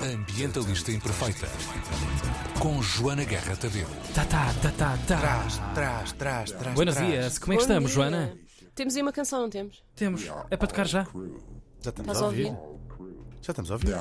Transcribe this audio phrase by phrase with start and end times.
[0.00, 1.48] Ambientalista Imperfeita.
[2.60, 3.88] Com Joana Guerra Tadeu.
[4.14, 5.18] Tá, tá, tá, tá, tá.
[5.18, 6.74] Trás, trás, trás, trás.
[6.74, 7.10] Buenos trás.
[7.10, 7.94] dias, como é que Bom estamos, dia.
[8.02, 8.38] Joana?
[8.76, 9.82] Temos aí uma canção, não temos?
[9.96, 10.24] Temos.
[10.50, 11.02] É para tocar já?
[11.82, 12.52] Já estamos Estás a ouvir?
[13.42, 13.94] Já estamos a ouvir?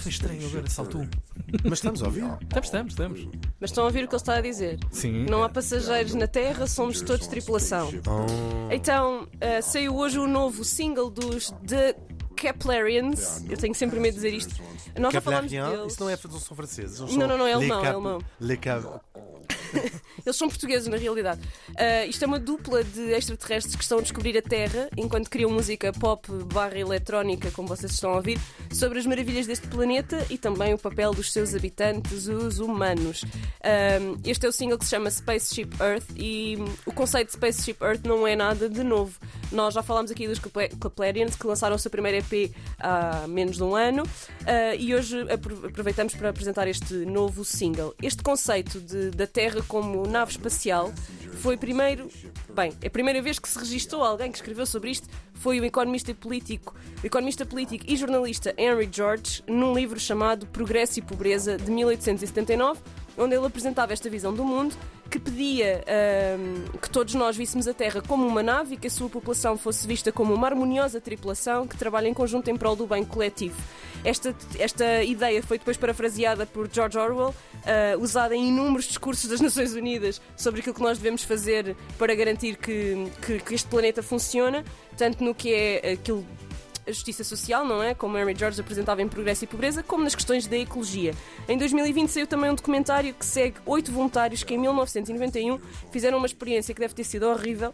[0.00, 1.06] Foi estranho agora, saltou.
[1.64, 2.24] Mas estamos a ouvir?
[2.42, 3.28] Estamos, estamos, estamos.
[3.60, 4.78] Mas estão a ouvir o que ele está a dizer?
[4.90, 5.24] Sim.
[5.26, 7.90] Não há passageiros na Terra, somos todos tripulação.
[8.70, 11.96] Então, ah, saiu hoje o novo single dos The
[12.42, 13.44] Keplerians.
[13.48, 14.60] Eu tenho sempre medo de dizer isto.
[14.98, 15.92] Nós já falámos deles.
[15.92, 16.98] Isso não é, não são franceses.
[16.98, 18.20] Não, não, não, é alemão, é alemão.
[20.26, 21.40] Eles são portugueses, na realidade.
[21.76, 25.50] Ah, isto é uma dupla de extraterrestres que estão a descobrir a Terra enquanto criam
[25.50, 28.38] música pop barra eletrónica, como vocês estão a ouvir,
[28.72, 33.24] sobre as maravilhas deste planeta e também o papel dos seus habitantes, os humanos.
[33.62, 37.76] Ah, este é o single que se chama Spaceship Earth e o conceito de Spaceship
[37.80, 39.18] Earth não é nada de novo.
[39.52, 43.62] Nós já falámos aqui dos Keplerians que lançaram o seu primeiro EP há menos de
[43.62, 44.02] um ano
[44.46, 47.94] ah, e hoje apro- aproveitamos para apresentar este novo single.
[48.02, 50.90] Este conceito de- da Terra como nave espacial
[51.40, 52.08] foi primeiro.
[52.54, 56.14] Bem, a primeira vez que se registou alguém que escreveu sobre isto foi o economista
[56.14, 62.80] político, economista político e jornalista Henry George, num livro chamado Progresso e Pobreza de 1879,
[63.16, 64.74] onde ele apresentava esta visão do mundo
[65.12, 68.90] que pedia ahm, que todos nós víssemos a Terra como uma nave e que a
[68.90, 72.86] sua população fosse vista como uma harmoniosa tripulação que trabalha em conjunto em prol do
[72.86, 73.60] bem coletivo.
[74.02, 77.34] Esta, esta ideia foi depois parafraseada por George Orwell,
[77.66, 82.14] ah, usada em inúmeros discursos das Nações Unidas sobre aquilo que nós devemos fazer para
[82.14, 84.64] garantir que, que, que este planeta funciona,
[84.96, 86.26] tanto no que é aquilo
[86.86, 87.94] a justiça social, não é?
[87.94, 91.14] Como Mary George apresentava em Progresso e Pobreza, como nas questões da ecologia.
[91.48, 95.58] Em 2020 saiu também um documentário que segue oito voluntários que em 1991
[95.90, 97.72] fizeram uma experiência que deve ter sido horrível.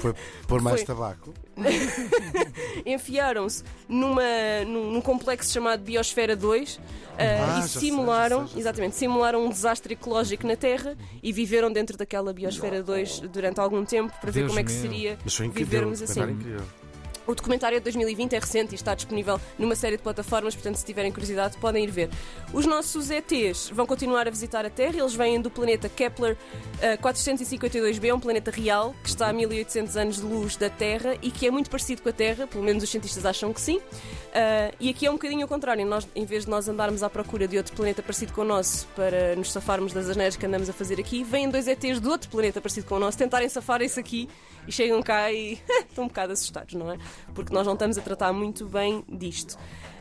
[0.00, 0.14] Foi
[0.46, 0.86] pôr mais Foi.
[0.86, 1.32] tabaco.
[2.86, 4.22] Enfiaram-se numa,
[4.66, 6.80] num, num complexo chamado Biosfera 2
[7.18, 8.60] Ah, ah, já e sei, simularam, já sei, já sei.
[8.62, 13.84] exatamente, simularam um desastre ecológico na Terra e viveram dentro daquela Biosfera 2 durante algum
[13.84, 14.80] tempo para ver Deus como é que meu.
[14.82, 15.68] seria Mas foi incrível.
[15.70, 16.20] vivermos assim.
[17.28, 20.84] O documentário de 2020, é recente e está disponível numa série de plataformas, portanto, se
[20.86, 22.08] tiverem curiosidade, podem ir ver.
[22.54, 26.38] Os nossos ETs vão continuar a visitar a Terra, eles vêm do planeta Kepler
[26.80, 31.30] eh, 452b, um planeta real que está a 1800 anos de luz da Terra e
[31.30, 33.78] que é muito parecido com a Terra, pelo menos os cientistas acham que sim.
[34.32, 37.10] Eh, e aqui é um bocadinho ao contrário, nós, em vez de nós andarmos à
[37.10, 40.70] procura de outro planeta parecido com o nosso para nos safarmos das asneiras que andamos
[40.70, 44.00] a fazer aqui, vêm dois ETs de outro planeta parecido com o nosso tentarem safar-se
[44.00, 44.30] aqui
[44.66, 45.58] e chegam cá e
[45.88, 46.98] estão um bocado assustados, não é?
[47.34, 49.56] Porque nós não estamos a tratar muito bem disto.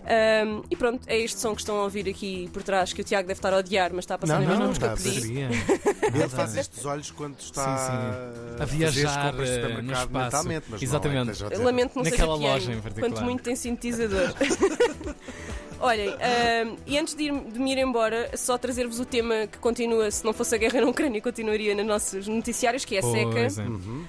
[0.09, 3.03] Ahm, e pronto, é este som que estão a ouvir aqui por trás que o
[3.03, 5.39] Tiago deve estar a odiar, mas está a passar Não, não, nomes que eu pedi.
[6.15, 8.59] Ele faz estes olhos quando está Sim, sim.
[8.59, 10.47] a, A viajar, de eh, no espaço.
[10.69, 11.41] Mas Exatamente.
[11.41, 13.11] Não é a lamento não Naquela loja piano, em particular.
[13.11, 14.33] Quanto muito tem sintetizador.
[15.79, 19.57] Olhem, ahm, e antes de, ir- de me ir embora, só trazer-vos o tema que
[19.59, 23.01] continua, se não fosse a guerra na Ucrânia, continuaria nos nossos noticiários, que é a
[23.03, 23.39] seca.
[23.61, 23.67] É.
[23.67, 24.05] Uhum.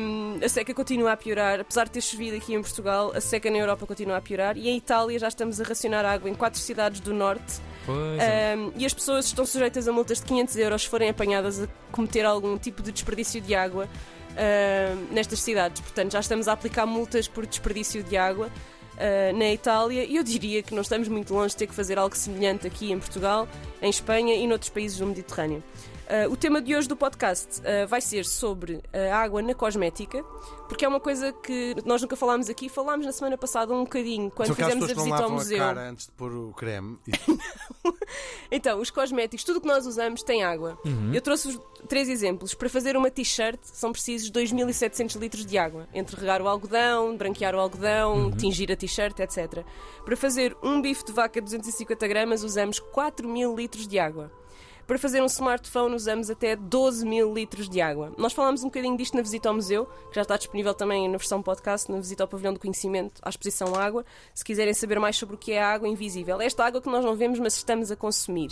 [0.00, 3.50] Um, a seca continua a piorar, apesar de ter chovido aqui em Portugal, a seca
[3.50, 6.58] na Europa continua a piorar e em Itália já estamos a racionar água em quatro
[6.60, 8.56] cidades do norte Pois é.
[8.56, 11.68] Um, e as pessoas estão sujeitas a multas de 500 euros se forem apanhadas a
[11.92, 13.86] cometer algum tipo de desperdício de água
[14.34, 15.80] um, nestas cidades.
[15.82, 18.50] Portanto, já estamos a aplicar multas por desperdício de água.
[18.96, 21.98] Uh, na Itália, e eu diria que não estamos muito longe de ter que fazer
[21.98, 23.48] algo semelhante aqui em Portugal,
[23.82, 25.62] em Espanha e noutros países do Mediterrâneo.
[26.04, 30.22] Uh, o tema de hoje do podcast uh, vai ser sobre a água na cosmética,
[30.68, 32.68] porque é uma coisa que nós nunca falámos aqui.
[32.68, 35.38] Falámos na semana passada um bocadinho quando São aquelas fizemos a visita ao lavam a
[35.38, 35.58] museu.
[35.58, 36.98] cara antes de pôr o creme.
[38.50, 40.78] Então, os cosméticos, tudo o que nós usamos tem água.
[41.12, 42.54] Eu trouxe-vos três exemplos.
[42.54, 47.54] Para fazer uma t-shirt são precisos 2.700 litros de água, entre regar o algodão, branquear
[47.54, 49.64] o algodão, tingir a t-shirt, etc.
[50.04, 54.30] Para fazer um bife de vaca de 250 gramas usamos 4.000 litros de água.
[54.86, 58.12] Para fazer um smartphone usamos até 12 mil litros de água.
[58.18, 61.16] Nós falámos um bocadinho disto na visita ao museu, que já está disponível também na
[61.16, 65.16] versão podcast, na visita ao pavilhão do conhecimento, à exposição Água, se quiserem saber mais
[65.16, 66.38] sobre o que é a água invisível.
[66.38, 68.50] É esta água que nós não vemos, mas estamos a consumir.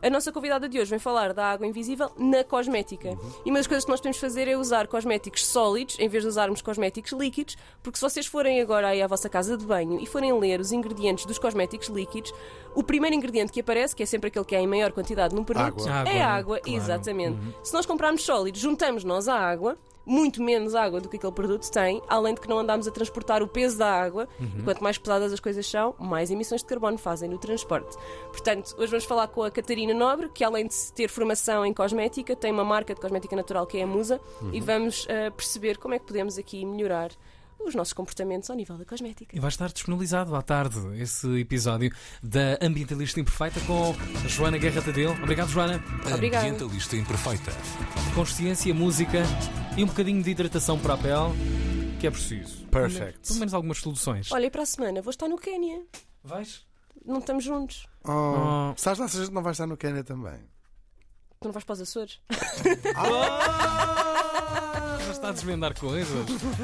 [0.00, 3.10] A nossa convidada de hoje vem falar da água invisível na cosmética.
[3.44, 6.28] E uma das coisas que nós podemos fazer é usar cosméticos sólidos, em vez de
[6.28, 10.06] usarmos cosméticos líquidos, porque se vocês forem agora aí à vossa casa de banho e
[10.06, 12.32] forem ler os ingredientes dos cosméticos líquidos,
[12.74, 15.44] o primeiro ingrediente que aparece, que é sempre aquele que é em maior quantidade num
[15.44, 16.00] produto, Água.
[16.00, 16.76] Água, é água, Claro.
[16.76, 17.38] exatamente.
[17.62, 19.76] Se nós comprarmos sólidos, juntamos nós a água,
[20.06, 23.42] muito menos água do que aquele produto tem, além de que não andamos a transportar
[23.42, 24.28] o peso da água.
[24.58, 27.96] E quanto mais pesadas as coisas são, mais emissões de carbono fazem no transporte.
[28.30, 32.36] Portanto, hoje vamos falar com a Catarina Nobre, que além de ter formação em cosmética,
[32.36, 34.20] tem uma marca de cosmética natural que é a Musa,
[34.52, 37.10] e vamos ah, perceber como é que podemos aqui melhorar
[37.60, 39.34] os nossos comportamentos ao nível da cosmética.
[39.36, 41.92] E vai estar disponibilizado à tarde esse episódio
[42.22, 45.12] da Ambientalista Imperfeita com a Joana Guerra Tadeu.
[45.12, 45.82] Obrigado, Joana.
[46.12, 46.46] Obrigada.
[46.46, 47.52] Ambientalista Imperfeita.
[48.14, 49.22] Consciência, música
[49.76, 52.64] e um bocadinho de hidratação para a pele, que é preciso.
[52.66, 53.26] Perfect.
[53.28, 54.30] Pelo menos algumas soluções.
[54.32, 55.82] Olha, e para a semana vou estar no Quénia.
[56.22, 56.64] Vais?
[57.04, 57.86] Não estamos juntos.
[58.04, 58.74] Oh, Oh.
[58.76, 60.38] Sabes lá se a gente não vai estar no Quênia também?
[61.40, 62.20] Tu não vais para os Açores?
[65.04, 66.26] Já está a desvendar coisas.